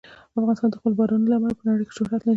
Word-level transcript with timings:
افغانستان 0.39 0.69
د 0.71 0.75
خپلو 0.79 0.97
بارانونو 0.99 1.29
له 1.31 1.35
امله 1.37 1.53
په 1.59 1.63
نړۍ 1.69 1.83
کې 1.87 1.93
شهرت 1.97 2.21
لري. 2.23 2.29